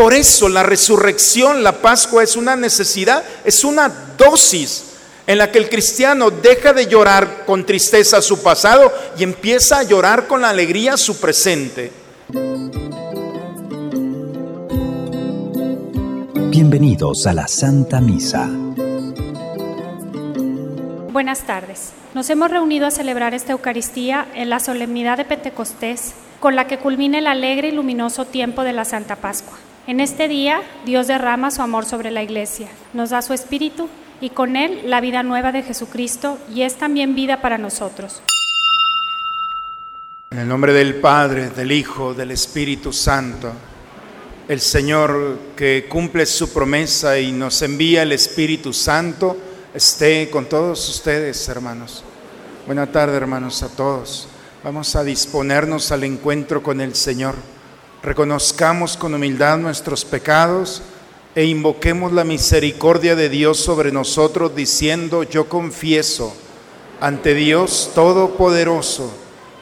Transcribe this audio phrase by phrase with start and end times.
[0.00, 4.84] Por eso la resurrección, la Pascua es una necesidad, es una dosis
[5.26, 9.82] en la que el cristiano deja de llorar con tristeza su pasado y empieza a
[9.82, 11.92] llorar con alegría su presente.
[16.48, 18.48] Bienvenidos a la Santa Misa.
[21.12, 21.99] Buenas tardes.
[22.12, 26.78] Nos hemos reunido a celebrar esta Eucaristía en la solemnidad de Pentecostés, con la que
[26.78, 29.56] culmina el alegre y luminoso tiempo de la Santa Pascua.
[29.86, 33.88] En este día, Dios derrama su amor sobre la iglesia, nos da su espíritu
[34.20, 38.20] y con él la vida nueva de Jesucristo y es también vida para nosotros.
[40.30, 43.52] En el nombre del Padre, del Hijo, del Espíritu Santo,
[44.48, 49.36] el Señor que cumple su promesa y nos envía el Espíritu Santo,
[49.74, 52.04] esté con todos ustedes, hermanos.
[52.70, 54.28] Buenas tardes, hermanos, a todos.
[54.62, 57.34] Vamos a disponernos al encuentro con el Señor
[58.00, 60.80] reconozcamos con humildad nuestros pecados
[61.34, 66.32] e invoquemos la misericordia de Dios sobre nosotros diciendo, yo confieso
[67.00, 69.10] ante Dios Todopoderoso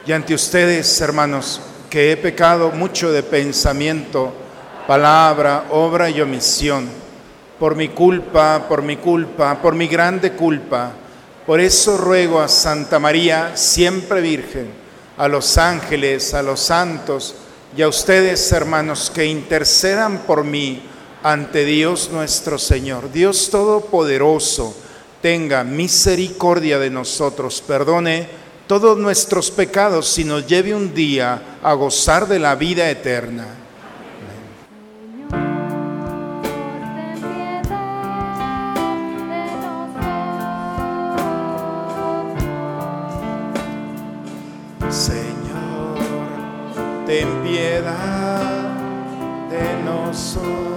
[0.05, 4.35] y ante ustedes, hermanos, que he pecado mucho de pensamiento,
[4.87, 6.87] palabra, obra y omisión,
[7.59, 10.93] por mi culpa, por mi culpa, por mi grande culpa.
[11.49, 14.71] Por eso ruego a Santa María, siempre Virgen,
[15.17, 17.37] a los ángeles, a los santos,
[17.75, 20.83] y a ustedes, hermanos, que intercedan por mí
[21.23, 23.11] ante Dios nuestro Señor.
[23.11, 24.77] Dios Todopoderoso,
[25.23, 28.29] tenga misericordia de nosotros, perdone
[28.67, 33.47] todos nuestros pecados y nos lleve un día a gozar de la vida eterna.
[47.09, 48.69] Ten piedad
[49.49, 50.68] de nosotros.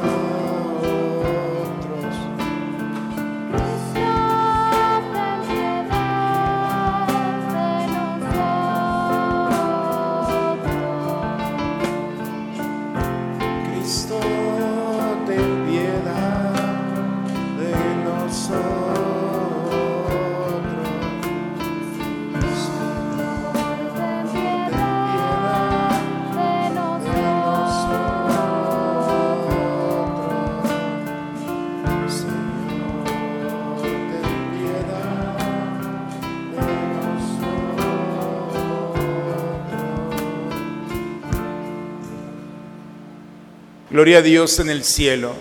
[43.91, 45.33] Gloria a Dios en el cielo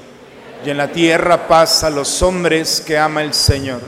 [0.67, 3.81] y en la tierra paz a los hombres que ama el Señor.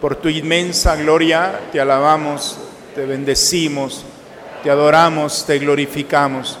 [0.00, 2.58] Por tu inmensa gloria te alabamos,
[2.96, 4.04] te bendecimos,
[4.64, 6.58] te adoramos, te glorificamos.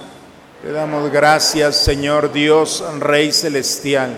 [0.62, 4.12] Te damos gracias, Señor Dios, Rey Celestial,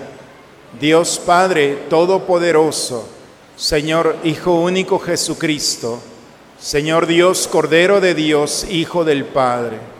[0.79, 3.09] Dios Padre Todopoderoso,
[3.57, 6.03] Señor Hijo único Jesucristo,
[6.61, 10.00] Señor Dios, Cordero de Dios, Hijo del Padre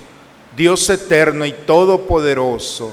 [0.61, 2.91] Dios eterno y todopoderoso,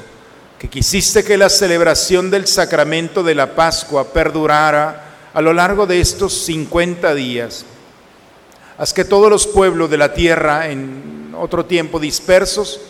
[0.59, 6.01] que quisiste que la celebración del sacramento de la Pascua perdurara a lo largo de
[6.01, 7.67] estos 50 días.
[8.79, 12.81] Haz que todos los pueblos de la tierra, en otro tiempo dispersos,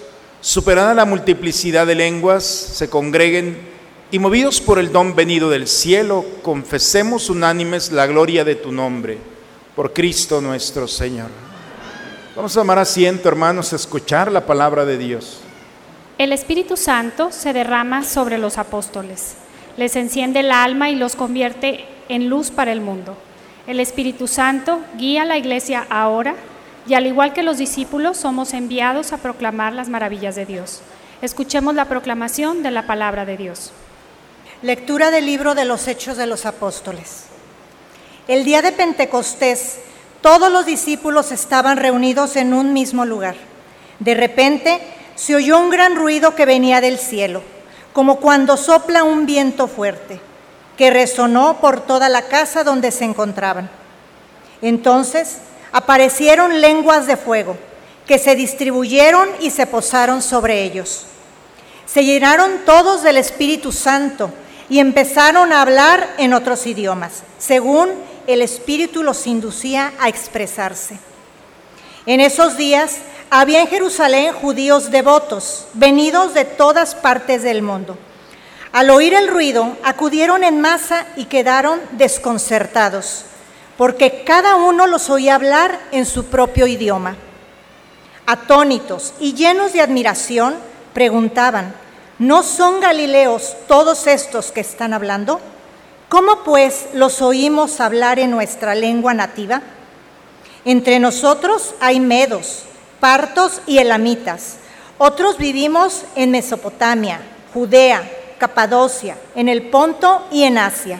[0.40, 3.58] superada la multiplicidad de lenguas, se congreguen
[4.12, 9.18] y movidos por el don venido del cielo, confesemos unánimes la gloria de tu nombre,
[9.74, 11.47] por Cristo nuestro Señor.
[12.38, 15.40] Vamos a tomar asiento, hermanos, a escuchar la palabra de Dios.
[16.18, 19.34] El Espíritu Santo se derrama sobre los apóstoles,
[19.76, 23.16] les enciende el alma y los convierte en luz para el mundo.
[23.66, 26.36] El Espíritu Santo guía a la iglesia ahora
[26.86, 30.80] y al igual que los discípulos somos enviados a proclamar las maravillas de Dios.
[31.20, 33.72] Escuchemos la proclamación de la palabra de Dios.
[34.62, 37.24] Lectura del libro de los Hechos de los Apóstoles.
[38.28, 39.80] El día de Pentecostés,
[40.20, 43.36] todos los discípulos estaban reunidos en un mismo lugar.
[43.98, 44.80] De repente
[45.14, 47.42] se oyó un gran ruido que venía del cielo,
[47.92, 50.20] como cuando sopla un viento fuerte,
[50.76, 53.70] que resonó por toda la casa donde se encontraban.
[54.62, 55.38] Entonces
[55.72, 57.56] aparecieron lenguas de fuego
[58.06, 61.04] que se distribuyeron y se posaron sobre ellos.
[61.86, 64.30] Se llenaron todos del Espíritu Santo
[64.68, 67.90] y empezaron a hablar en otros idiomas, según
[68.28, 70.98] el Espíritu los inducía a expresarse.
[72.04, 72.98] En esos días
[73.30, 77.96] había en Jerusalén judíos devotos, venidos de todas partes del mundo.
[78.70, 83.24] Al oír el ruido, acudieron en masa y quedaron desconcertados,
[83.78, 87.16] porque cada uno los oía hablar en su propio idioma.
[88.26, 90.54] Atónitos y llenos de admiración,
[90.92, 91.74] preguntaban,
[92.18, 95.40] ¿no son galileos todos estos que están hablando?
[96.08, 99.60] ¿Cómo pues los oímos hablar en nuestra lengua nativa?
[100.64, 102.62] Entre nosotros hay medos,
[102.98, 104.56] partos y elamitas.
[104.96, 107.20] Otros vivimos en Mesopotamia,
[107.52, 110.98] Judea, Capadocia, en el Ponto y en Asia,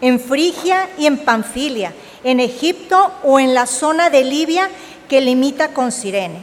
[0.00, 1.92] en Frigia y en Panfilia,
[2.24, 4.70] en Egipto o en la zona de Libia
[5.08, 6.42] que limita con Sirene.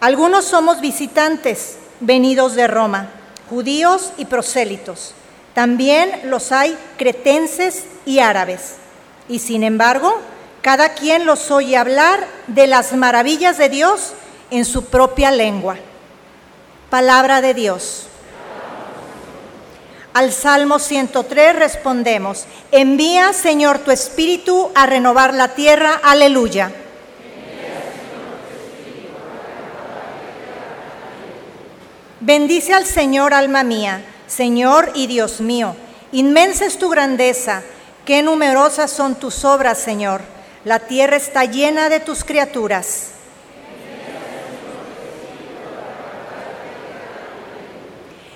[0.00, 3.08] Algunos somos visitantes venidos de Roma,
[3.48, 5.14] judíos y prosélitos.
[5.54, 8.74] También los hay cretenses y árabes.
[9.28, 10.20] Y sin embargo,
[10.60, 14.14] cada quien los oye hablar de las maravillas de Dios
[14.50, 15.76] en su propia lengua.
[16.90, 18.06] Palabra de Dios.
[20.12, 26.70] Al Salmo 103 respondemos, envía Señor tu espíritu a renovar la tierra, aleluya.
[32.20, 35.76] Bendice al Señor, alma mía, Señor y Dios mío.
[36.12, 37.62] Inmensa es tu grandeza,
[38.04, 40.22] qué numerosas son tus obras, Señor.
[40.64, 43.10] La tierra está llena de tus criaturas.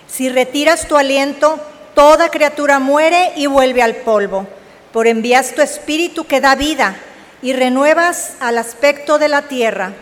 [0.08, 1.60] Si retiras tu aliento,
[1.94, 4.46] toda criatura muere y vuelve al polvo.
[4.92, 6.96] Por envías tu espíritu que da vida
[7.40, 9.92] y renuevas al aspecto de la tierra.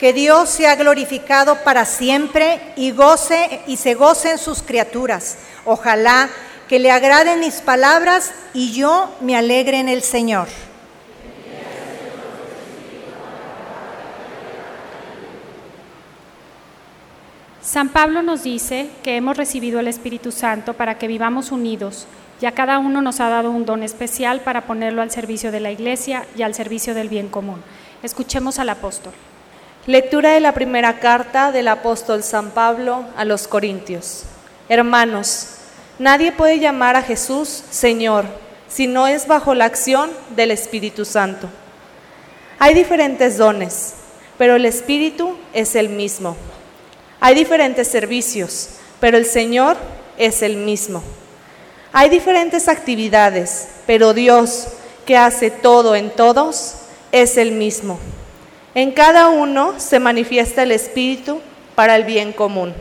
[0.00, 5.36] Que Dios sea glorificado para siempre y goce y se gocen sus criaturas.
[5.66, 6.30] Ojalá
[6.70, 10.48] que le agraden mis palabras y yo me alegre en el Señor.
[17.60, 22.06] San Pablo nos dice que hemos recibido el Espíritu Santo para que vivamos unidos,
[22.40, 25.70] ya cada uno nos ha dado un don especial para ponerlo al servicio de la
[25.70, 27.62] Iglesia y al servicio del bien común.
[28.02, 29.12] Escuchemos al apóstol.
[29.86, 34.24] Lectura de la primera carta del apóstol San Pablo a los Corintios.
[34.68, 35.46] Hermanos,
[35.98, 38.26] nadie puede llamar a Jesús Señor
[38.68, 41.48] si no es bajo la acción del Espíritu Santo.
[42.58, 43.94] Hay diferentes dones,
[44.36, 46.36] pero el Espíritu es el mismo.
[47.18, 48.68] Hay diferentes servicios,
[49.00, 49.78] pero el Señor
[50.18, 51.02] es el mismo.
[51.90, 54.68] Hay diferentes actividades, pero Dios,
[55.06, 56.74] que hace todo en todos,
[57.12, 57.98] es el mismo.
[58.74, 61.40] En cada uno se manifiesta el Espíritu
[61.74, 62.72] para el bien común.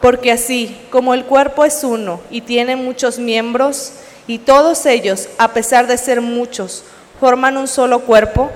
[0.00, 3.92] Porque así como el cuerpo es uno y tiene muchos miembros,
[4.26, 6.84] y todos ellos, a pesar de ser muchos,
[7.20, 8.50] forman un solo cuerpo,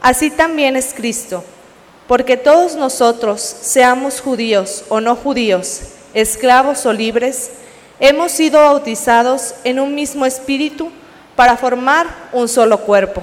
[0.00, 1.44] así también es Cristo.
[2.08, 5.82] Porque todos nosotros, seamos judíos o no judíos,
[6.14, 7.50] esclavos o libres,
[8.00, 10.90] hemos sido bautizados en un mismo espíritu
[11.36, 13.22] para formar un solo cuerpo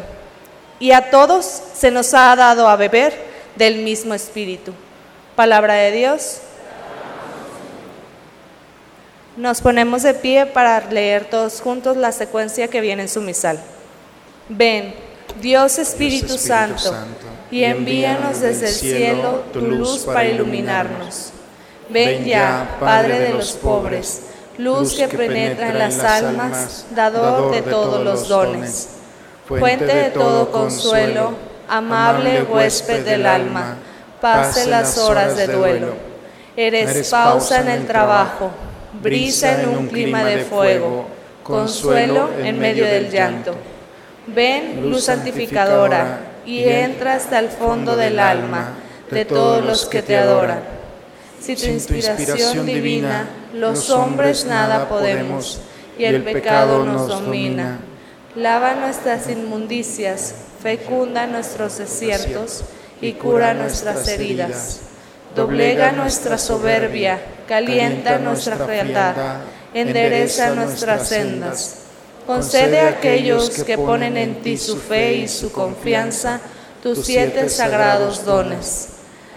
[0.80, 3.14] y a todos se nos ha dado a beber
[3.56, 4.74] del mismo espíritu.
[5.36, 6.40] Palabra de Dios.
[9.36, 13.60] Nos ponemos de pie para leer todos juntos la secuencia que viene en su misal.
[14.48, 14.94] Ven,
[15.42, 16.94] Dios Espíritu, Santo,
[17.52, 21.32] y envíanos desde el cielo tu luz para iluminarnos.
[21.90, 24.24] Ven ya, Padre de los pobres,
[24.58, 28.99] luz que penetra en las almas, dador de todos los dones
[29.58, 31.34] fuente de todo consuelo,
[31.68, 33.78] amable huésped del alma,
[34.22, 35.94] pase las horas de duelo.
[36.56, 38.52] Eres pausa en el trabajo,
[39.02, 41.08] brisa en un clima de fuego,
[41.42, 43.56] consuelo en medio del llanto.
[44.28, 48.74] Ven, luz santificadora, y entra hasta el fondo del alma
[49.10, 50.62] de todos los que te adoran.
[51.40, 55.62] Si tu inspiración divina, los hombres nada podemos,
[55.98, 57.80] y el pecado nos domina
[58.36, 62.64] Lava nuestras inmundicias, fecunda nuestros desiertos
[63.02, 64.82] y cura nuestras heridas.
[65.36, 69.16] Doblega nuestra soberbia, calienta nuestra frialdad,
[69.74, 71.78] endereza nuestras sendas.
[72.28, 76.40] Concede a aquellos que ponen en ti su fe y su confianza
[76.84, 78.90] tus siete sagrados dones.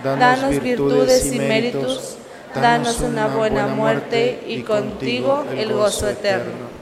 [0.05, 2.19] Danos virtudes y méritos,
[2.55, 6.82] danos una buena muerte y contigo el gozo eterno.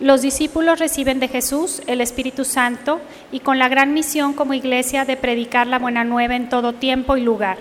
[0.00, 5.04] Los discípulos reciben de Jesús el Espíritu Santo y con la gran misión como iglesia
[5.04, 7.58] de predicar la buena nueva en todo tiempo y lugar.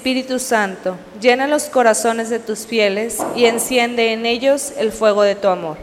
[0.00, 5.34] Espíritu Santo, llena los corazones de tus fieles y enciende en ellos el fuego de
[5.34, 5.76] tu amor.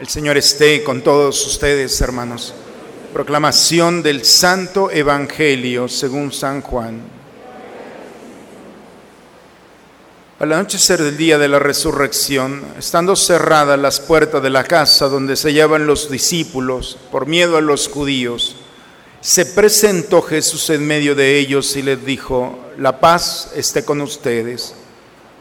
[0.00, 2.54] El Señor esté con todos ustedes, hermanos.
[3.18, 7.00] Proclamación del Santo Evangelio según San Juan.
[10.38, 15.34] Al anochecer del día de la resurrección, estando cerradas las puertas de la casa donde
[15.34, 18.54] se hallaban los discípulos por miedo a los judíos,
[19.20, 24.76] se presentó Jesús en medio de ellos y les dijo, la paz esté con ustedes.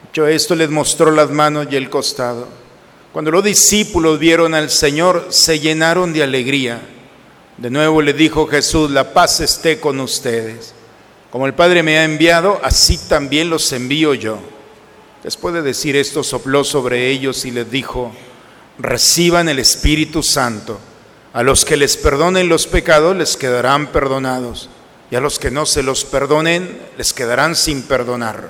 [0.08, 2.48] Dicho esto, les mostró las manos y el costado.
[3.14, 6.82] Cuando los discípulos vieron al Señor, se llenaron de alegría.
[7.58, 10.74] De nuevo le dijo Jesús, la paz esté con ustedes.
[11.32, 14.38] Como el Padre me ha enviado, así también los envío yo.
[15.24, 18.14] Después de decir esto, sopló sobre ellos y les dijo,
[18.78, 20.80] reciban el Espíritu Santo.
[21.34, 24.70] A los que les perdonen los pecados les quedarán perdonados,
[25.12, 28.50] y a los que no se los perdonen les quedarán sin perdonar.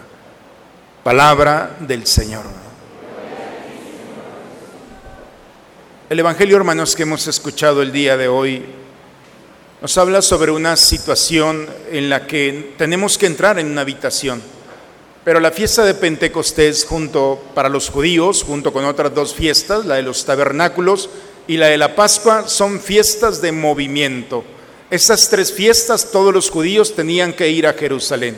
[1.04, 2.44] Palabra del Señor.
[6.10, 8.66] El Evangelio, hermanos, que hemos escuchado el día de hoy,
[9.82, 14.42] nos habla sobre una situación en la que tenemos que entrar en una habitación.
[15.24, 19.96] Pero la fiesta de Pentecostés, junto para los judíos, junto con otras dos fiestas, la
[19.96, 21.10] de los tabernáculos
[21.48, 24.44] y la de la Pascua, son fiestas de movimiento.
[24.90, 28.38] Esas tres fiestas todos los judíos tenían que ir a Jerusalén.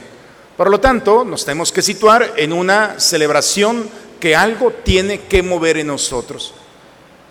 [0.57, 3.87] Por lo tanto, nos tenemos que situar en una celebración
[4.19, 6.53] que algo tiene que mover en nosotros.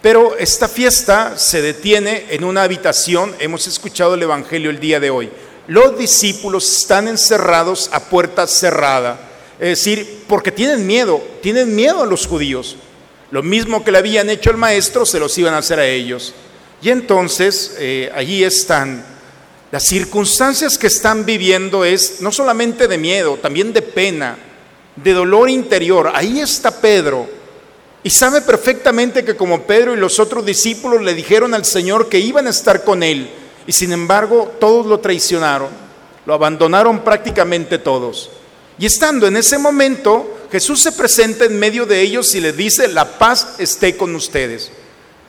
[0.00, 5.10] Pero esta fiesta se detiene en una habitación, hemos escuchado el Evangelio el día de
[5.10, 5.28] hoy.
[5.66, 9.18] Los discípulos están encerrados a puerta cerrada,
[9.58, 12.76] es decir, porque tienen miedo, tienen miedo a los judíos.
[13.32, 16.32] Lo mismo que le habían hecho al maestro, se los iban a hacer a ellos.
[16.80, 19.04] Y entonces eh, allí están.
[19.72, 24.38] Las circunstancias que están viviendo es no solamente de miedo, también de pena,
[24.96, 26.12] de dolor interior.
[26.14, 27.37] Ahí está Pedro
[28.08, 32.18] y sabe perfectamente que como Pedro y los otros discípulos le dijeron al Señor que
[32.18, 33.28] iban a estar con él,
[33.66, 35.68] y sin embargo todos lo traicionaron,
[36.24, 38.30] lo abandonaron prácticamente todos.
[38.78, 42.88] Y estando en ese momento, Jesús se presenta en medio de ellos y les dice,
[42.88, 44.70] la paz esté con ustedes.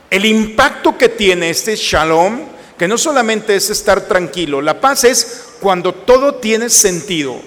[0.10, 2.46] El impacto que tiene este shalom,
[2.78, 7.42] que no solamente es estar tranquilo, la paz es cuando todo tiene sentido,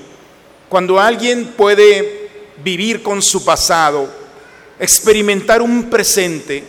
[0.68, 2.28] cuando alguien puede
[2.62, 4.20] vivir con su pasado,
[4.82, 6.64] experimentar un presente,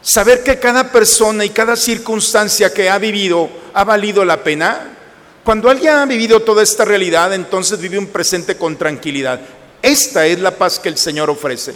[0.00, 4.96] saber que cada persona y cada circunstancia que ha vivido ha valido la pena.
[5.44, 9.38] Cuando alguien ha vivido toda esta realidad, entonces vive un presente con tranquilidad.
[9.82, 11.74] Esta es la paz que el Señor ofrece.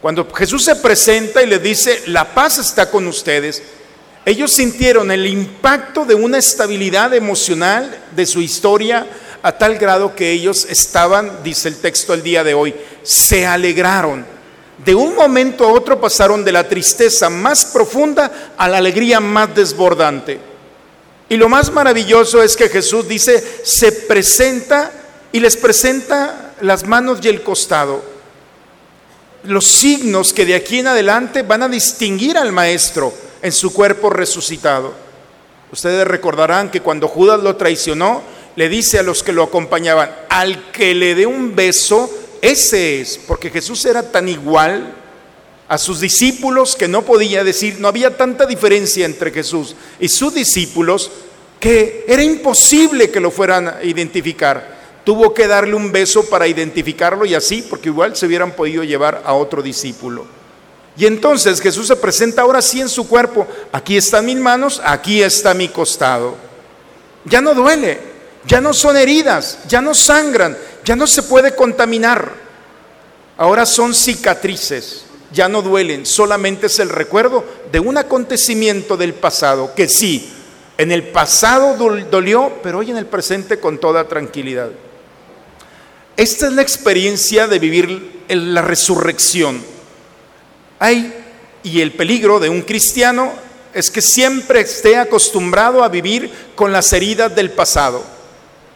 [0.00, 3.62] Cuando Jesús se presenta y le dice, la paz está con ustedes,
[4.24, 9.06] ellos sintieron el impacto de una estabilidad emocional de su historia
[9.42, 14.39] a tal grado que ellos estaban, dice el texto el día de hoy, se alegraron
[14.84, 19.54] de un momento a otro pasaron de la tristeza más profunda a la alegría más
[19.54, 20.40] desbordante.
[21.28, 24.90] Y lo más maravilloso es que Jesús dice, se presenta
[25.32, 28.02] y les presenta las manos y el costado.
[29.44, 34.10] Los signos que de aquí en adelante van a distinguir al Maestro en su cuerpo
[34.10, 34.92] resucitado.
[35.72, 38.22] Ustedes recordarán que cuando Judas lo traicionó,
[38.56, 42.10] le dice a los que lo acompañaban, al que le dé un beso,
[42.42, 44.94] ese es, porque Jesús era tan igual
[45.68, 50.34] a sus discípulos que no podía decir, no había tanta diferencia entre Jesús y sus
[50.34, 51.10] discípulos
[51.60, 54.80] que era imposible que lo fueran a identificar.
[55.04, 59.22] Tuvo que darle un beso para identificarlo y así, porque igual se hubieran podido llevar
[59.24, 60.26] a otro discípulo.
[60.96, 63.46] Y entonces Jesús se presenta ahora sí en su cuerpo.
[63.72, 66.36] Aquí están mis manos, aquí está mi costado.
[67.24, 67.98] Ya no duele,
[68.46, 72.32] ya no son heridas, ya no sangran, ya no se puede contaminar.
[73.36, 79.74] Ahora son cicatrices, ya no duelen, solamente es el recuerdo de un acontecimiento del pasado
[79.74, 80.32] que sí,
[80.76, 81.76] en el pasado
[82.10, 84.70] dolió, pero hoy en el presente con toda tranquilidad.
[86.16, 89.62] Esta es la experiencia de vivir la resurrección.
[90.78, 91.14] Hay,
[91.62, 93.32] y el peligro de un cristiano
[93.72, 98.04] es que siempre esté acostumbrado a vivir con las heridas del pasado.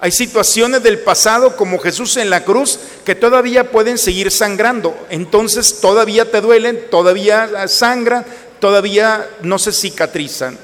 [0.04, 4.94] Hay situaciones del pasado como Jesús en la cruz que todavía pueden seguir sangrando.
[5.08, 8.26] Entonces todavía te duelen, todavía sangran,
[8.60, 10.58] todavía no se cicatrizan.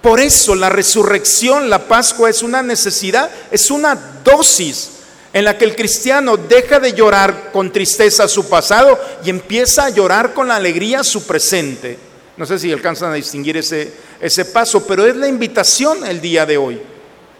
[0.00, 4.90] Por eso la resurrección, la Pascua es una necesidad, es una dosis
[5.32, 9.90] en la que el cristiano deja de llorar con tristeza su pasado y empieza a
[9.90, 11.98] llorar con la alegría su presente.
[12.36, 16.46] No sé si alcanzan a distinguir ese, ese paso, pero es la invitación el día
[16.46, 16.80] de hoy.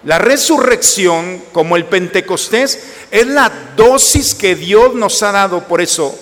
[0.04, 2.80] La resurrección, como el Pentecostés,
[3.10, 5.68] es la dosis que Dios nos ha dado.
[5.68, 6.18] Por eso,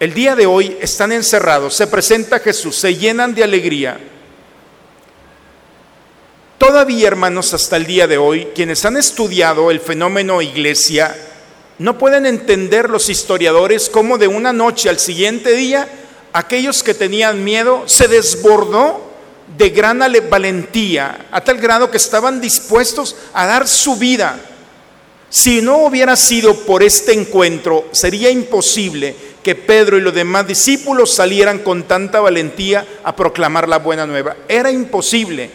[0.00, 3.98] el día de hoy están encerrados, se presenta Jesús, se llenan de alegría
[6.58, 11.16] Todavía, hermanos, hasta el día de hoy, quienes han estudiado el fenómeno iglesia,
[11.78, 15.88] no pueden entender los historiadores cómo de una noche al siguiente día,
[16.32, 19.07] aquellos que tenían miedo se desbordó
[19.56, 24.38] de gran valentía, a tal grado que estaban dispuestos a dar su vida.
[25.30, 31.12] Si no hubiera sido por este encuentro, sería imposible que Pedro y los demás discípulos
[31.12, 34.36] salieran con tanta valentía a proclamar la buena nueva.
[34.48, 35.50] Era imposible.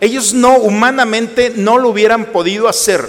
[0.00, 3.08] Ellos no, humanamente, no lo hubieran podido hacer.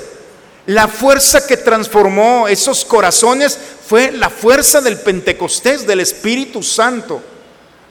[0.65, 3.57] La fuerza que transformó esos corazones
[3.87, 7.21] fue la fuerza del Pentecostés, del Espíritu Santo.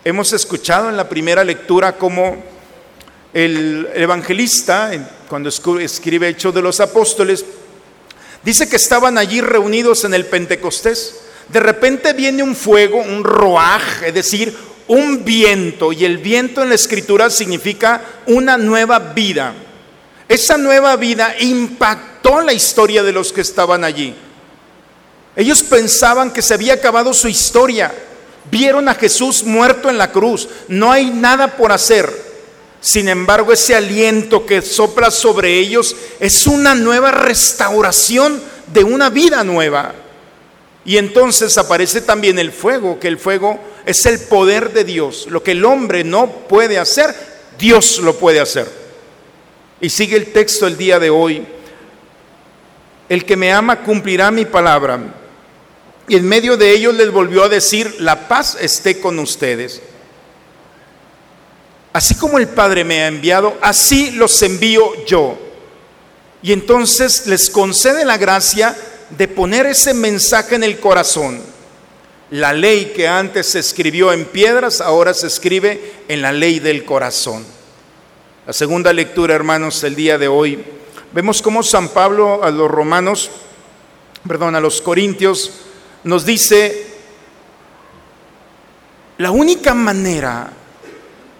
[0.02, 2.42] Hemos escuchado en la primera lectura cómo
[3.34, 4.92] el evangelista,
[5.28, 7.44] cuando escribe Hechos de los Apóstoles,
[8.42, 11.20] dice que estaban allí reunidos en el Pentecostés.
[11.48, 14.56] De repente viene un fuego, un roaj, es decir,
[14.88, 19.52] un viento, y el viento en la escritura significa una nueva vida.
[20.26, 24.14] Esa nueva vida impactó la historia de los que estaban allí.
[25.36, 27.92] Ellos pensaban que se había acabado su historia.
[28.50, 30.48] Vieron a Jesús muerto en la cruz.
[30.68, 32.30] No hay nada por hacer.
[32.80, 39.44] Sin embargo, ese aliento que sopla sobre ellos es una nueva restauración de una vida
[39.44, 39.94] nueva.
[40.84, 45.26] Y entonces aparece también el fuego, que el fuego es el poder de Dios.
[45.28, 47.14] Lo que el hombre no puede hacer,
[47.58, 48.66] Dios lo puede hacer.
[49.80, 51.46] Y sigue el texto el día de hoy.
[53.10, 54.98] El que me ama cumplirá mi palabra.
[56.10, 59.80] Y en medio de ellos les volvió a decir, la paz esté con ustedes.
[61.92, 65.38] Así como el Padre me ha enviado, así los envío yo.
[66.42, 68.76] Y entonces les concede la gracia
[69.16, 71.40] de poner ese mensaje en el corazón.
[72.32, 76.84] La ley que antes se escribió en piedras, ahora se escribe en la ley del
[76.84, 77.46] corazón.
[78.48, 80.58] La segunda lectura, hermanos, el día de hoy,
[81.12, 83.30] vemos cómo San Pablo a los romanos,
[84.26, 85.52] perdón, a los corintios,
[86.04, 86.86] nos dice,
[89.18, 90.50] la única manera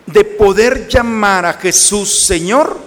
[0.07, 2.79] de poder llamar a Jesús Señor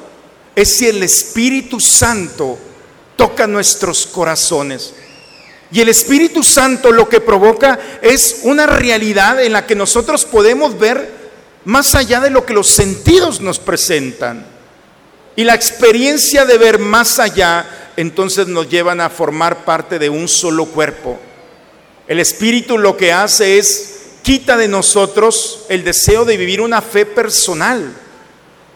[0.55, 2.57] es si el Espíritu Santo
[3.15, 4.93] toca nuestros corazones.
[5.71, 10.77] Y el Espíritu Santo lo que provoca es una realidad en la que nosotros podemos
[10.77, 11.23] ver
[11.65, 14.45] más allá de lo que los sentidos nos presentan.
[15.35, 17.65] Y la experiencia de ver más allá
[17.97, 21.19] entonces nos llevan a formar parte de un solo cuerpo.
[22.07, 27.05] El Espíritu lo que hace es quita de nosotros el deseo de vivir una fe
[27.05, 27.93] personal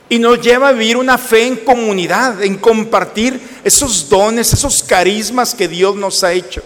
[0.09, 5.53] y nos lleva a vivir una fe en comunidad, en compartir esos dones, esos carismas
[5.53, 6.61] que Dios nos ha hecho.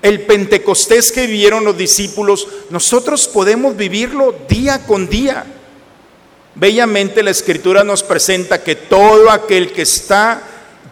[0.00, 5.44] El Pentecostés que vivieron los discípulos, nosotros podemos vivirlo día con día.
[6.54, 10.42] Bellamente la Escritura nos presenta que todo aquel que está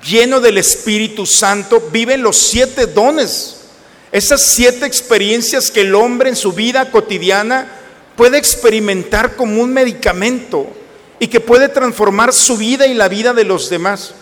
[0.07, 3.66] lleno del Espíritu Santo vive los siete dones,
[4.13, 7.69] esas siete experiencias que el hombre en su vida cotidiana
[8.17, 10.69] puede experimentar como un medicamento
[11.19, 14.15] y que puede transformar su vida y la vida de los demás.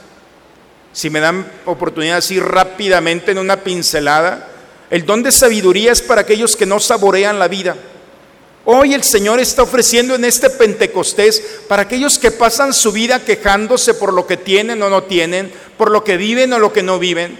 [0.92, 4.48] Si me dan oportunidad así rápidamente en una pincelada,
[4.90, 7.76] el don de sabiduría es para aquellos que no saborean la vida.
[8.66, 13.92] Hoy el Señor está ofreciendo en este Pentecostés para aquellos que pasan su vida quejándose
[13.92, 16.98] por lo que tienen o no tienen, por lo que viven o lo que no
[16.98, 17.38] viven.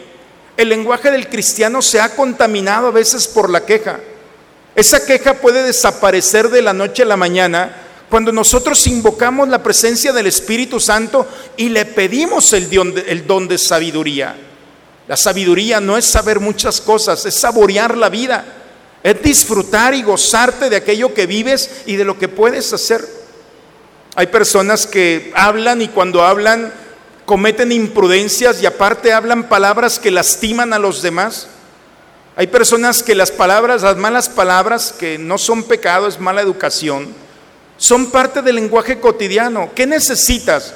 [0.57, 3.99] El lenguaje del cristiano se ha contaminado a veces por la queja.
[4.75, 7.77] Esa queja puede desaparecer de la noche a la mañana
[8.09, 13.27] cuando nosotros invocamos la presencia del Espíritu Santo y le pedimos el don, de, el
[13.27, 14.37] don de sabiduría.
[15.09, 18.45] La sabiduría no es saber muchas cosas, es saborear la vida,
[19.03, 23.05] es disfrutar y gozarte de aquello que vives y de lo que puedes hacer.
[24.15, 26.73] Hay personas que hablan y cuando hablan
[27.25, 31.49] cometen imprudencias y aparte hablan palabras que lastiman a los demás.
[32.37, 37.15] Hay personas que las palabras, las malas palabras, que no son pecado, es mala educación,
[37.77, 39.71] son parte del lenguaje cotidiano.
[39.75, 40.75] ¿Qué necesitas?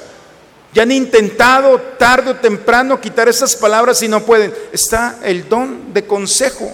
[0.73, 4.53] Ya han intentado tarde o temprano quitar esas palabras y no pueden.
[4.71, 6.71] Está el don de consejo.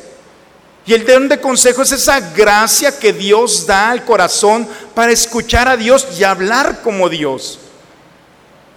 [0.86, 5.68] Y el don de consejo es esa gracia que Dios da al corazón para escuchar
[5.68, 7.60] a Dios y hablar como Dios.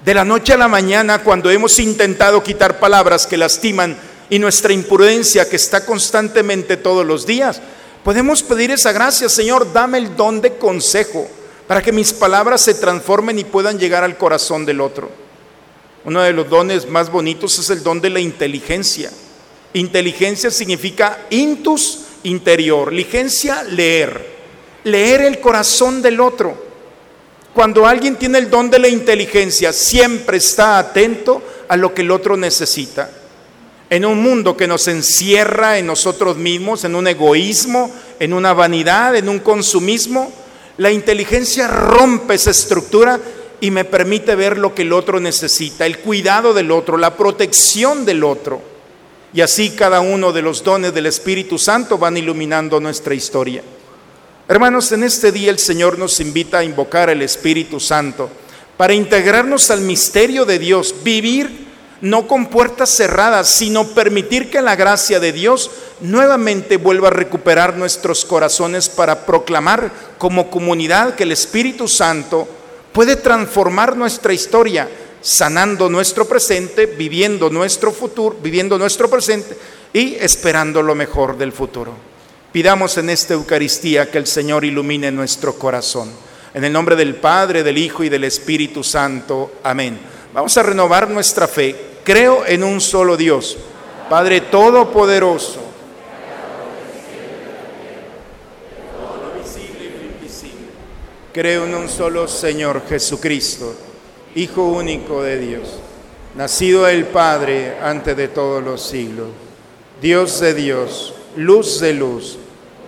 [0.05, 3.97] De la noche a la mañana, cuando hemos intentado quitar palabras que lastiman
[4.31, 7.61] y nuestra imprudencia que está constantemente todos los días,
[8.05, 11.29] podemos pedir esa gracia, Señor, dame el don de consejo
[11.67, 15.11] para que mis palabras se transformen y puedan llegar al corazón del otro.
[16.05, 19.11] Uno de los dones más bonitos es el don de la inteligencia.
[19.75, 24.27] Inteligencia significa intus interior, ligencia leer,
[24.85, 26.67] leer el corazón del otro.
[27.59, 32.12] Cuando alguien tiene el don de la inteligencia, siempre está atento a lo que el
[32.12, 33.11] otro necesita.
[33.90, 39.16] En un mundo que nos encierra en nosotros mismos, en un egoísmo, en una vanidad,
[39.16, 40.33] en un consumismo,
[40.77, 43.18] la inteligencia rompe esa estructura
[43.61, 48.05] y me permite ver lo que el otro necesita, el cuidado del otro, la protección
[48.05, 48.62] del otro.
[49.35, 53.64] Y así cada uno de los dones del Espíritu Santo van iluminando nuestra historia.
[54.51, 58.31] Hermanos, en este día el Señor nos invita a invocar al Espíritu Santo
[58.79, 61.69] para integrarnos al misterio de Dios, vivir
[62.01, 67.77] no con puertas cerradas, sino permitir que la gracia de Dios nuevamente vuelva a recuperar
[67.77, 72.49] nuestros corazones para proclamar como comunidad que el Espíritu Santo
[72.93, 74.89] puede transformar nuestra historia,
[75.21, 79.59] sanando nuestro presente, viviendo nuestro futuro, viviendo nuestro presente
[79.93, 82.17] y esperando lo mejor del futuro.
[82.53, 86.11] Pidamos en esta Eucaristía que el Señor ilumine nuestro corazón.
[86.55, 89.53] En el nombre del Padre, del Hijo y del Espíritu Santo.
[89.63, 89.99] Amén.
[90.33, 91.77] Vamos a renovar nuestra fe.
[92.03, 93.59] Creo en un solo Dios,
[94.09, 95.69] Padre Todopoderoso.
[101.35, 103.75] Creo en un solo Señor Jesucristo,
[104.35, 105.69] Hijo único de Dios,
[106.35, 109.29] nacido del Padre antes de todos los siglos,
[110.01, 112.38] Dios de Dios, luz de luz,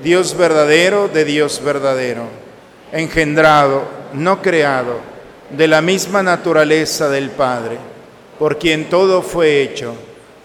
[0.03, 2.25] Dios verdadero de Dios verdadero,
[2.93, 3.83] engendrado,
[4.15, 4.99] no creado,
[5.51, 7.79] de la misma naturaleza del Padre,
[8.39, 9.95] por quien todo fue hecho,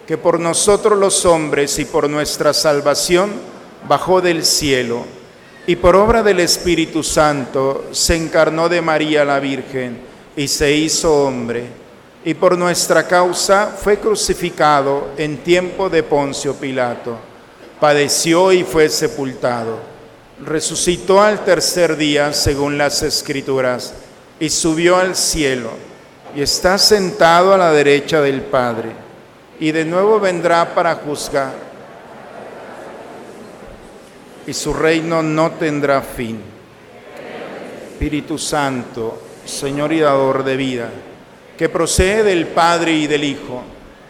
[0.06, 3.32] que por nosotros los hombres y por nuestra salvación
[3.88, 5.04] bajó del cielo
[5.66, 9.98] y por obra del Espíritu Santo se encarnó de María la Virgen
[10.36, 11.64] y se hizo hombre,
[12.24, 17.18] y por nuestra causa fue crucificado en tiempo de Poncio Pilato,
[17.80, 19.78] padeció y fue sepultado,
[20.44, 23.94] resucitó al tercer día según las Escrituras,
[24.38, 25.70] y subió al cielo,
[26.34, 28.90] y está sentado a la derecha del Padre,
[29.58, 31.66] y de nuevo vendrá para juzgar
[34.46, 36.40] y su reino no tendrá fin.
[37.92, 40.88] Espíritu Santo, Señor y dador de vida,
[41.56, 43.62] que procede del Padre y del Hijo,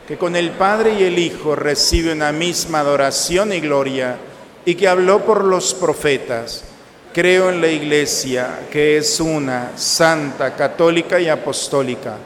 [0.06, 4.16] que con el Padre y el Hijo recibe una misma adoración y gloria,
[4.64, 6.64] y que habló por los profetas.
[7.12, 12.16] Creo en la Iglesia, que es una, santa, católica y apostólica.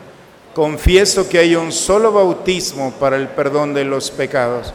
[0.55, 4.75] Confieso que hay un solo bautismo para el perdón de los pecados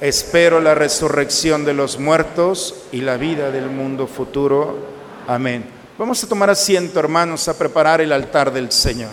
[0.00, 4.76] Espero la resurrección de los muertos y la vida del mundo futuro.
[5.26, 5.64] Amén.
[5.96, 9.12] Vamos a tomar asiento, hermanos, a preparar el altar del Señor.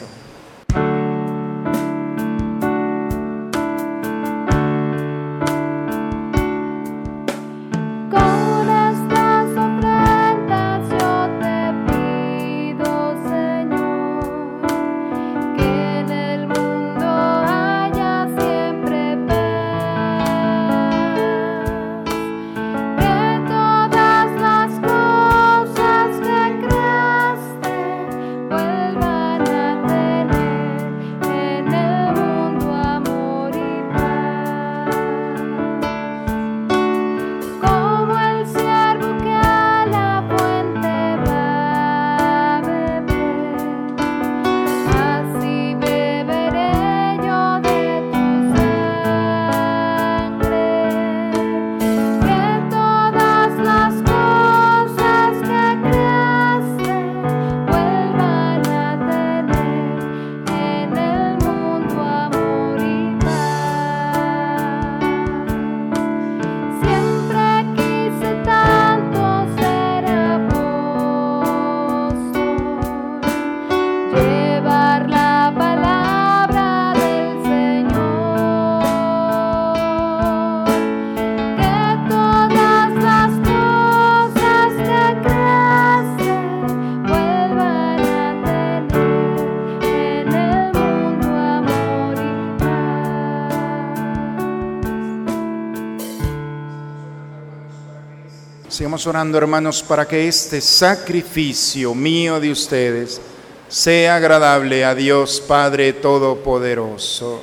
[98.72, 103.20] Sigamos orando, hermanos, para que este sacrificio mío de ustedes
[103.68, 107.42] sea agradable a Dios Padre Todopoderoso.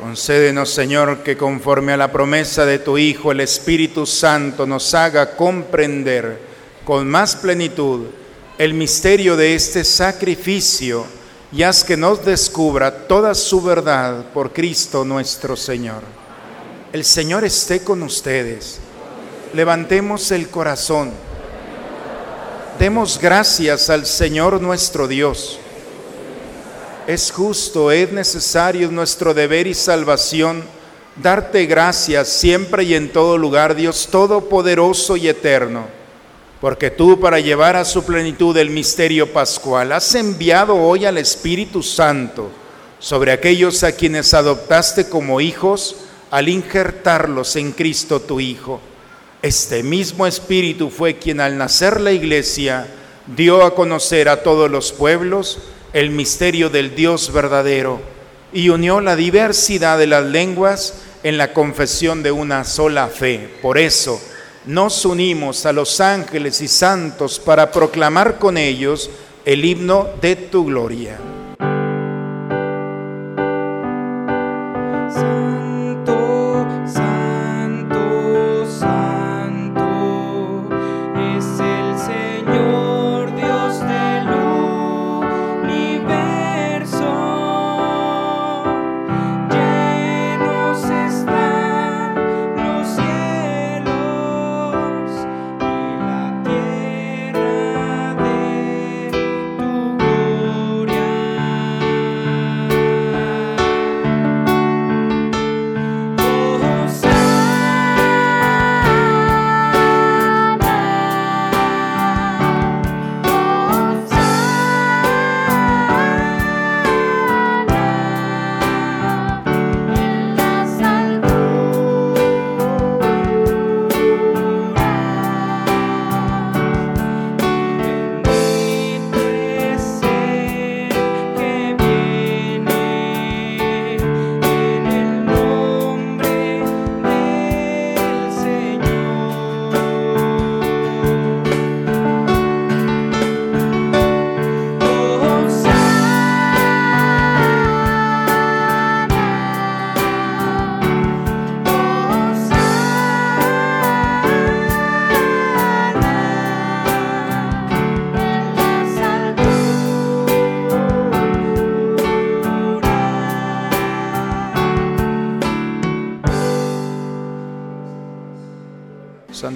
[0.00, 5.36] Concédenos, Señor, que conforme a la promesa de tu Hijo, el Espíritu Santo nos haga
[5.36, 6.40] comprender
[6.84, 8.06] con más plenitud
[8.58, 11.17] el misterio de este sacrificio
[11.52, 16.02] y haz que nos descubra toda su verdad por Cristo nuestro Señor.
[16.92, 18.78] El Señor esté con ustedes.
[19.54, 21.10] Levantemos el corazón.
[22.78, 25.58] Demos gracias al Señor nuestro Dios
[27.08, 30.62] es justo, es necesario, nuestro deber y salvación
[31.16, 35.86] darte gracias siempre y en todo lugar, Dios Todopoderoso y Eterno,
[36.60, 41.82] porque tú para llevar a su plenitud el misterio pascual has enviado hoy al Espíritu
[41.82, 42.50] Santo
[42.98, 45.96] sobre aquellos a quienes adoptaste como hijos
[46.30, 48.80] al injertarlos en Cristo tu Hijo.
[49.40, 52.88] Este mismo Espíritu fue quien al nacer la iglesia
[53.26, 55.60] dio a conocer a todos los pueblos,
[55.92, 58.00] el misterio del Dios verdadero
[58.52, 63.48] y unió la diversidad de las lenguas en la confesión de una sola fe.
[63.62, 64.20] Por eso
[64.68, 69.08] nos unimos a los ángeles y santos para proclamar con ellos
[69.46, 71.18] el himno de tu gloria.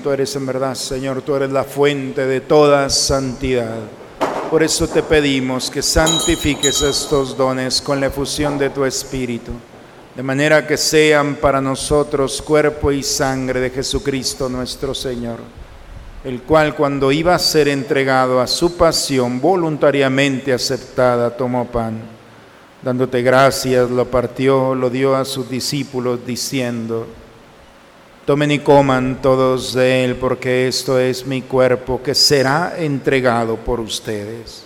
[0.03, 3.79] Santo eres en verdad, Señor, tú eres la fuente de toda santidad.
[4.51, 9.53] Por eso te pedimos que santifiques estos dones con la efusión de tu Espíritu,
[10.17, 15.38] de manera que sean para nosotros cuerpo y sangre de Jesucristo nuestro Señor,
[16.25, 22.03] el cual cuando iba a ser entregado a su pasión voluntariamente aceptada, tomó pan.
[22.83, 27.07] Dándote gracias, lo partió, lo dio a sus discípulos, diciendo,
[28.25, 33.81] Tomen y coman todos de él, porque esto es mi cuerpo que será entregado por
[33.81, 34.63] ustedes.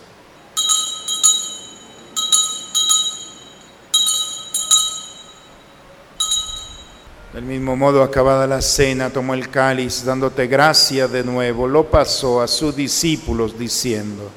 [7.33, 12.42] Del mismo modo, acabada la cena, tomó el cáliz, dándote gracia de nuevo, lo pasó
[12.42, 14.31] a sus discípulos, diciendo,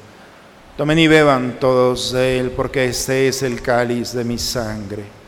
[0.78, 5.19] Tomen y beban todos de él, porque este es el cáliz de mi sangre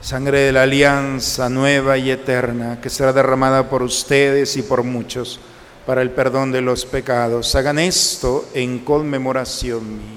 [0.00, 5.40] sangre de la alianza nueva y eterna que será derramada por ustedes y por muchos
[5.86, 7.54] para el perdón de los pecados.
[7.54, 10.16] Hagan esto en conmemoración mía.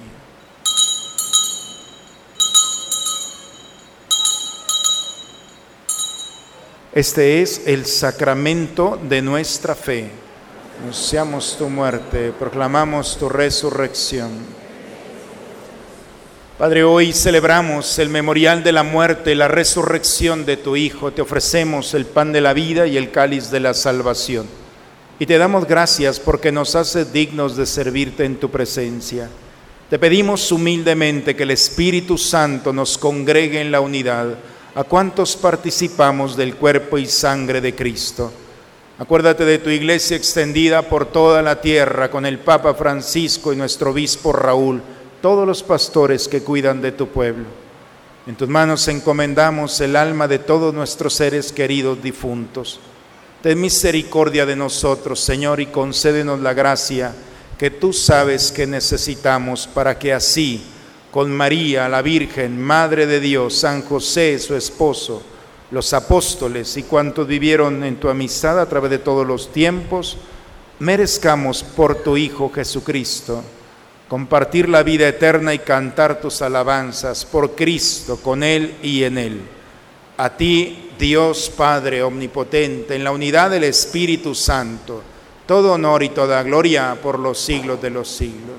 [6.94, 10.12] Este es el sacramento de nuestra fe.
[10.80, 14.63] Anunciamos tu muerte, proclamamos tu resurrección.
[16.64, 21.12] Padre, hoy celebramos el memorial de la muerte y la resurrección de tu Hijo.
[21.12, 24.48] Te ofrecemos el pan de la vida y el cáliz de la salvación.
[25.20, 29.30] Y te damos gracias porque nos haces dignos de servirte en tu presencia.
[29.90, 34.34] Te pedimos humildemente que el Espíritu Santo nos congregue en la unidad
[34.74, 38.32] a cuantos participamos del cuerpo y sangre de Cristo.
[39.00, 43.92] Acuérdate de tu iglesia extendida por toda la tierra con el Papa Francisco y nuestro
[43.92, 44.82] obispo Raúl
[45.24, 47.46] todos los pastores que cuidan de tu pueblo.
[48.28, 52.82] En tus manos encomendamos el alma de todos nuestros seres queridos difuntos.
[53.42, 57.16] Ten misericordia de nosotros, Señor, y concédenos la gracia
[57.58, 60.62] que tú sabes que necesitamos para que así,
[61.10, 65.24] con María, la Virgen, Madre de Dios, San José, su esposo,
[65.72, 70.18] los apóstoles y cuantos vivieron en tu amistad a través de todos los tiempos,
[70.80, 73.42] merezcamos por tu Hijo Jesucristo
[74.14, 79.42] compartir la vida eterna y cantar tus alabanzas por Cristo, con Él y en Él.
[80.18, 85.02] A ti, Dios Padre Omnipotente, en la unidad del Espíritu Santo,
[85.48, 88.58] todo honor y toda gloria por los siglos de los siglos.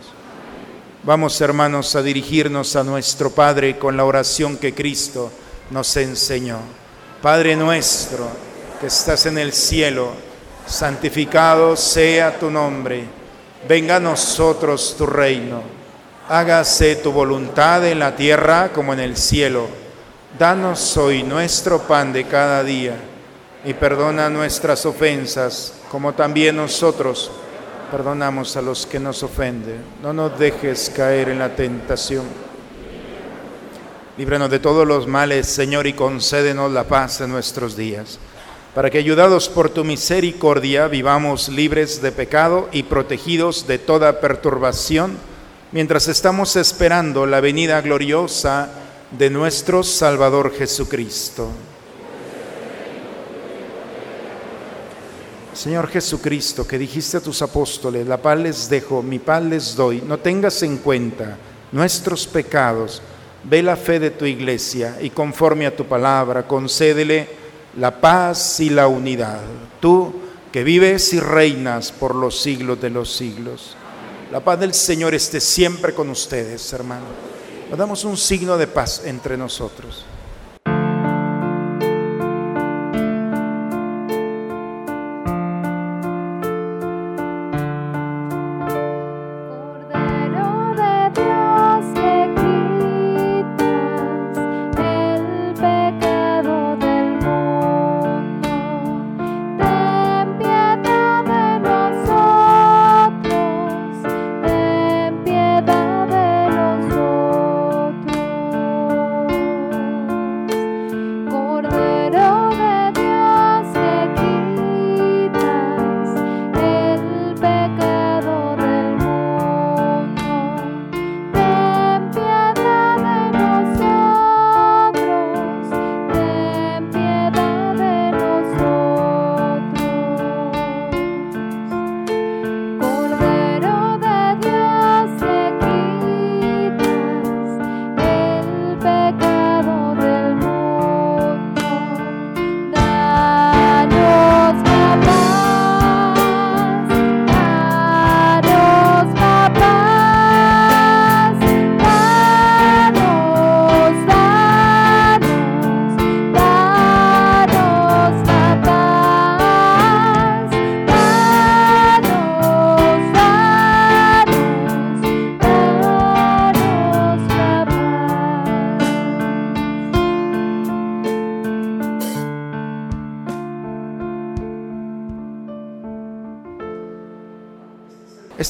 [1.05, 5.31] Vamos, hermanos, a dirigirnos a nuestro Padre con la oración que Cristo
[5.71, 6.59] nos enseñó.
[7.23, 8.27] Padre nuestro,
[8.81, 10.15] que estás en el cielo,
[10.67, 13.23] santificado sea tu nombre
[13.69, 15.63] venga a nosotros tu reino,
[16.29, 19.69] hágase tu voluntad en la tierra como en el cielo.
[20.39, 22.97] Danos hoy nuestro pan de cada día
[23.65, 27.31] y perdona nuestras ofensas como también nosotros
[27.91, 29.83] perdonamos a los que nos ofenden.
[30.03, 32.25] No nos dejes caer en la tentación.
[34.19, 38.19] Líbranos de todos los males, Señor, y concédenos la paz en nuestros días
[38.75, 45.17] para que ayudados por tu misericordia vivamos libres de pecado y protegidos de toda perturbación,
[45.71, 48.71] mientras estamos esperando la venida gloriosa
[49.13, 51.51] de nuestro Salvador Jesucristo.
[55.53, 60.03] Señor Jesucristo, que dijiste a tus apóstoles, la paz les dejo, mi paz les doy,
[60.05, 61.39] no tengas en cuenta
[61.71, 63.01] nuestros pecados,
[63.45, 67.44] ve la fe de tu iglesia y conforme a tu palabra, concédele
[67.77, 69.41] la paz y la unidad.
[69.81, 70.13] Tú
[70.53, 73.77] que vives y reinas por los siglos de los siglos.
[74.31, 77.07] La paz del Señor esté siempre con ustedes, hermano.
[77.77, 80.05] damos un signo de paz entre nosotros.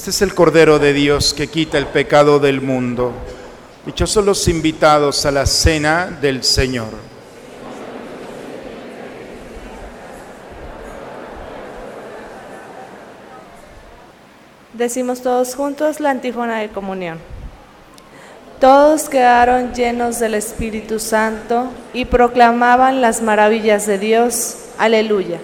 [0.05, 3.15] Este es el Cordero de Dios que quita el pecado del mundo.
[3.87, 6.91] Dichosos los invitados a la cena del Señor.
[14.75, 17.19] Decimos todos juntos la antífona de comunión.
[18.61, 24.57] Todos quedaron llenos del Espíritu Santo y proclamaban las maravillas de Dios.
[24.77, 25.41] Aleluya.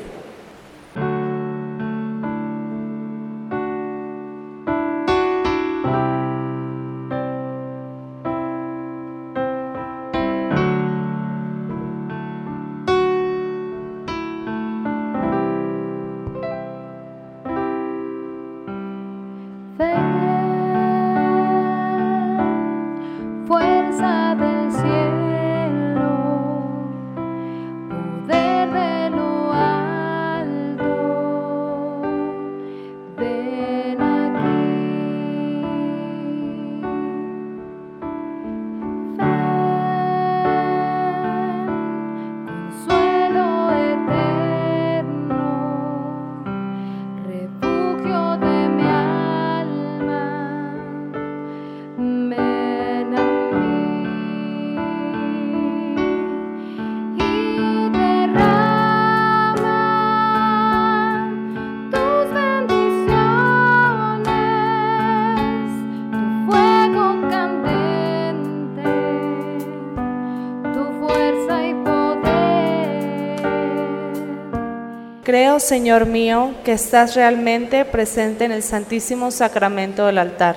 [75.71, 80.57] Señor mío, que estás realmente presente en el Santísimo Sacramento del altar.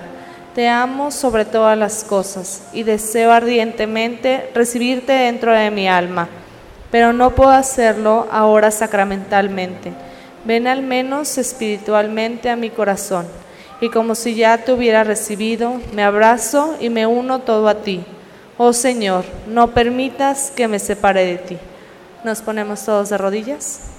[0.55, 6.29] Te amo sobre todas las cosas y deseo ardientemente recibirte dentro de mi alma,
[6.89, 9.93] pero no puedo hacerlo ahora sacramentalmente.
[10.45, 13.27] Ven al menos espiritualmente a mi corazón
[13.81, 18.03] y como si ya te hubiera recibido, me abrazo y me uno todo a ti.
[18.57, 21.57] Oh Señor, no permitas que me separe de ti.
[22.23, 23.91] Nos ponemos todos de rodillas.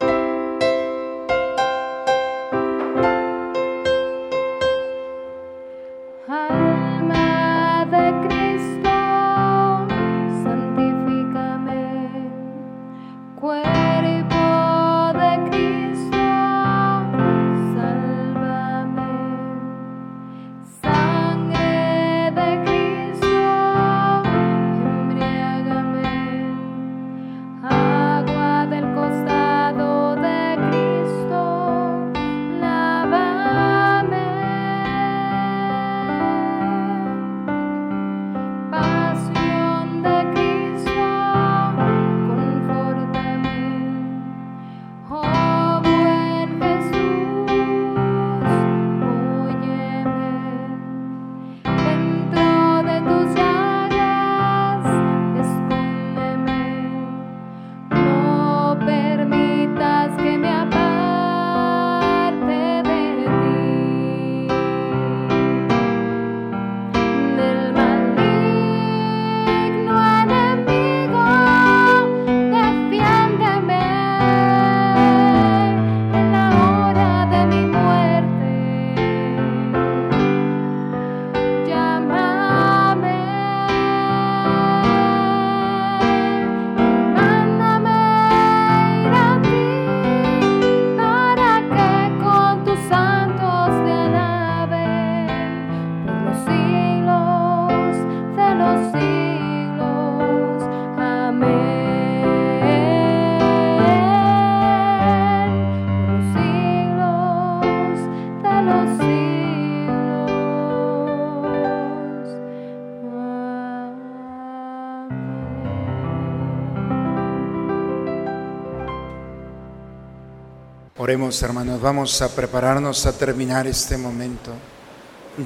[121.14, 124.50] Oremos, hermanos, vamos a prepararnos a terminar este momento.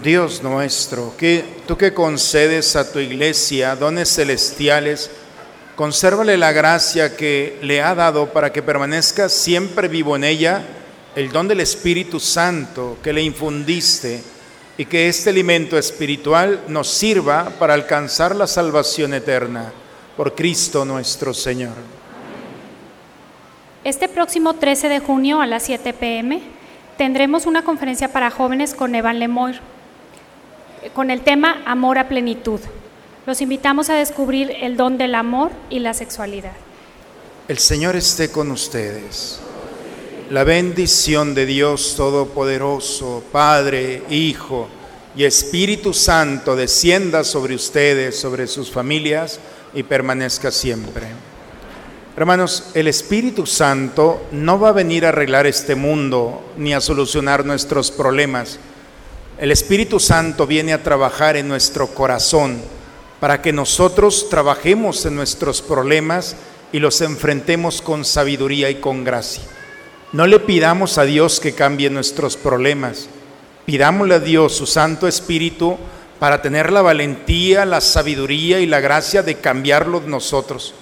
[0.02, 5.10] Dios nuestro, que tú que concedes a tu iglesia dones celestiales,
[5.76, 10.64] consérvale la gracia que le ha dado para que permanezca siempre vivo en ella
[11.14, 14.22] el don del Espíritu Santo que le infundiste
[14.78, 19.70] y que este alimento espiritual nos sirva para alcanzar la salvación eterna
[20.16, 21.97] por Cristo nuestro Señor.
[23.85, 26.41] Este próximo 13 de junio a las 7 pm
[26.97, 29.61] tendremos una conferencia para jóvenes con Evan Lemoyre
[30.95, 32.61] con el tema Amor a plenitud.
[33.24, 36.53] Los invitamos a descubrir el don del amor y la sexualidad.
[37.47, 39.39] El Señor esté con ustedes.
[40.31, 44.68] La bendición de Dios Todopoderoso, Padre, Hijo
[45.16, 49.39] y Espíritu Santo descienda sobre ustedes, sobre sus familias
[49.72, 51.07] y permanezca siempre.
[52.18, 57.46] Hermanos, el Espíritu Santo no va a venir a arreglar este mundo ni a solucionar
[57.46, 58.58] nuestros problemas.
[59.38, 62.60] El Espíritu Santo viene a trabajar en nuestro corazón
[63.20, 66.34] para que nosotros trabajemos en nuestros problemas
[66.72, 69.44] y los enfrentemos con sabiduría y con gracia.
[70.10, 73.08] No le pidamos a Dios que cambie nuestros problemas,
[73.64, 75.78] pidámosle a Dios su Santo Espíritu
[76.18, 80.74] para tener la valentía, la sabiduría y la gracia de cambiarlos nosotros.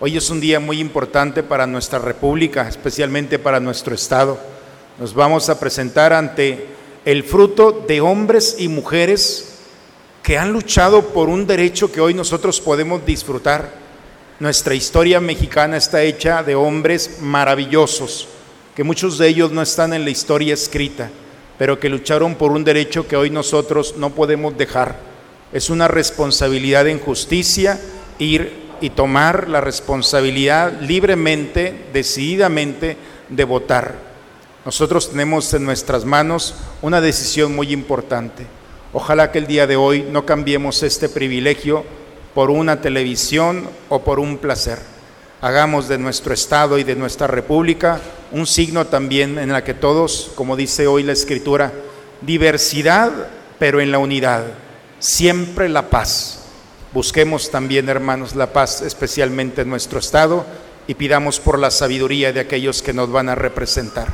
[0.00, 4.36] Hoy es un día muy importante para nuestra República, especialmente para nuestro Estado.
[4.98, 6.66] Nos vamos a presentar ante
[7.04, 9.60] el fruto de hombres y mujeres
[10.20, 13.70] que han luchado por un derecho que hoy nosotros podemos disfrutar.
[14.40, 18.26] Nuestra historia mexicana está hecha de hombres maravillosos,
[18.74, 21.08] que muchos de ellos no están en la historia escrita,
[21.56, 24.96] pero que lucharon por un derecho que hoy nosotros no podemos dejar.
[25.52, 27.80] Es una responsabilidad en justicia
[28.18, 32.98] ir y tomar la responsabilidad libremente, decididamente,
[33.30, 33.94] de votar.
[34.66, 38.44] Nosotros tenemos en nuestras manos una decisión muy importante.
[38.92, 41.82] Ojalá que el día de hoy no cambiemos este privilegio
[42.34, 44.80] por una televisión o por un placer.
[45.40, 50.30] Hagamos de nuestro Estado y de nuestra República un signo también en la que todos,
[50.34, 51.72] como dice hoy la Escritura,
[52.20, 53.10] diversidad,
[53.58, 54.44] pero en la unidad,
[54.98, 56.43] siempre la paz.
[56.94, 60.46] Busquemos también, hermanos, la paz, especialmente en nuestro Estado,
[60.86, 64.06] y pidamos por la sabiduría de aquellos que nos van a representar.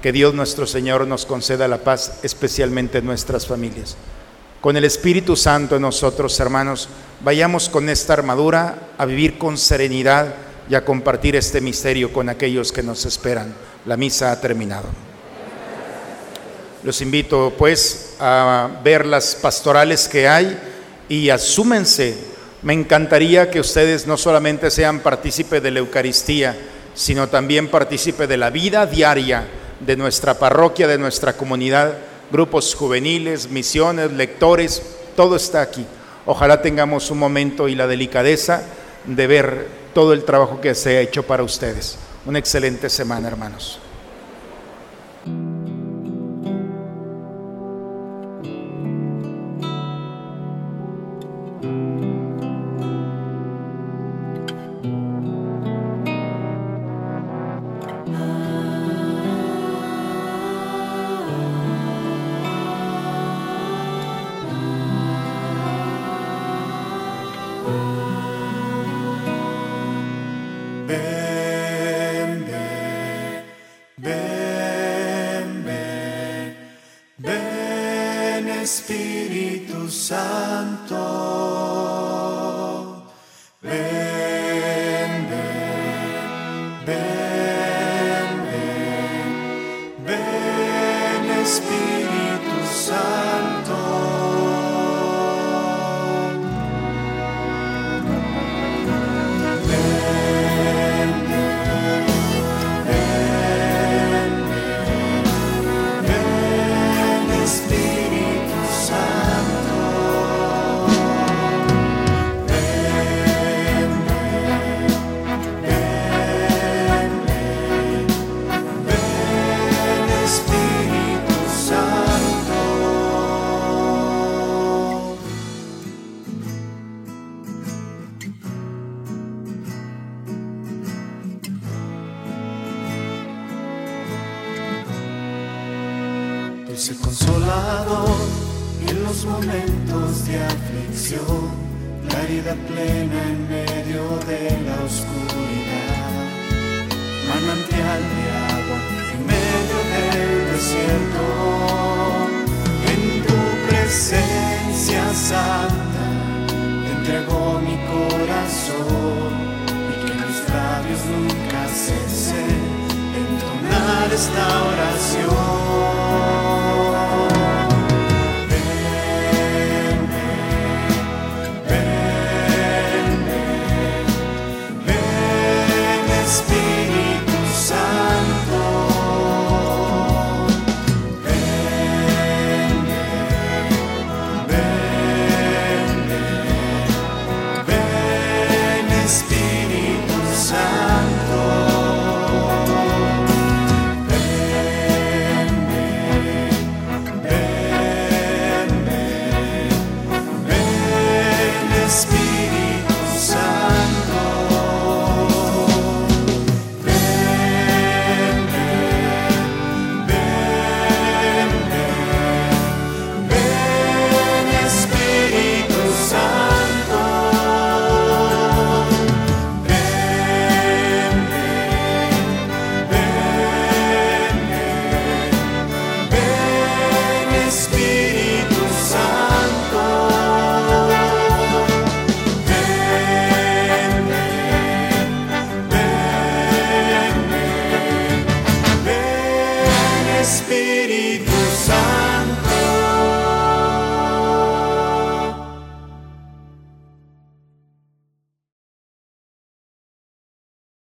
[0.00, 3.98] Que Dios nuestro Señor nos conceda la paz, especialmente en nuestras familias.
[4.62, 6.88] Con el Espíritu Santo en nosotros, hermanos,
[7.20, 10.36] vayamos con esta armadura a vivir con serenidad
[10.70, 13.52] y a compartir este misterio con aquellos que nos esperan.
[13.84, 14.88] La misa ha terminado.
[16.82, 20.58] Los invito pues a ver las pastorales que hay
[21.08, 22.16] y asúmense.
[22.62, 26.56] Me encantaría que ustedes no solamente sean partícipe de la Eucaristía,
[26.94, 29.46] sino también partícipe de la vida diaria
[29.80, 31.94] de nuestra parroquia, de nuestra comunidad,
[32.32, 34.82] grupos juveniles, misiones, lectores,
[35.14, 35.86] todo está aquí.
[36.24, 38.62] Ojalá tengamos un momento y la delicadeza
[39.04, 41.96] de ver todo el trabajo que se ha hecho para ustedes.
[42.24, 43.80] Una excelente semana, hermanos.